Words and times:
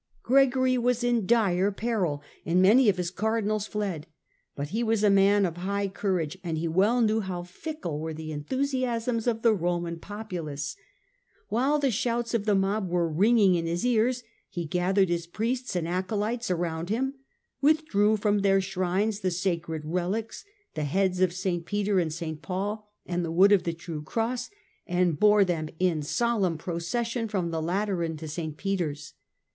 Gregory 0.23 0.79
was 0.79 1.03
in 1.03 1.27
dire 1.27 1.71
peril 1.71 2.23
and 2.43 2.59
many 2.59 2.89
of 2.89 2.97
his 2.97 3.11
Cardinals 3.11 3.67
fled. 3.67 4.07
But 4.55 4.69
he 4.69 4.81
was 4.81 5.03
a 5.03 5.11
man 5.11 5.45
of 5.45 5.57
high 5.57 5.89
courage, 5.89 6.39
and 6.43 6.57
he 6.57 6.67
well 6.67 7.01
knew 7.03 7.19
how 7.19 7.43
fickle 7.43 7.99
were 7.99 8.11
the 8.11 8.31
enthusiasms 8.31 9.27
of 9.27 9.43
the 9.43 9.53
Roman 9.53 9.99
populace. 9.99 10.75
While 11.49 11.77
the 11.77 11.91
shouts 11.91 12.33
of 12.33 12.45
the 12.45 12.55
mob 12.55 12.89
were 12.89 13.07
ringing 13.13 13.53
in 13.53 13.67
his 13.67 13.85
ears 13.85 14.23
he 14.49 14.65
gathered 14.65 15.09
his 15.09 15.27
priests 15.27 15.75
and 15.75 15.87
acolytes 15.87 16.49
around 16.49 16.89
him, 16.89 17.13
withdrew 17.61 18.17
from 18.17 18.39
their 18.39 18.59
shrines 18.59 19.19
the 19.19 19.29
sacred 19.29 19.83
relics, 19.85 20.43
the 20.73 20.83
heads 20.85 21.21
of 21.21 21.31
St. 21.31 21.63
Peter 21.63 21.99
and 21.99 22.11
St. 22.11 22.41
Paul 22.41 22.87
and 23.05 23.23
the 23.23 23.31
wood 23.31 23.51
of 23.51 23.65
the 23.65 23.71
True 23.73 24.01
Cross, 24.01 24.49
and 24.87 25.19
bore 25.19 25.45
them 25.45 25.69
in 25.77 26.01
solemn 26.01 26.57
procession 26.57 27.27
from 27.27 27.51
the 27.51 27.61
Lateran 27.61 28.17
to 28.17 28.27
St. 28.27 28.57
Peter's. 28.57 29.13